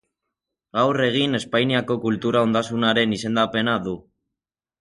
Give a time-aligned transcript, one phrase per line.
[0.77, 3.95] Gaur egin Espainiako Kultura ondasunaren izendapena du.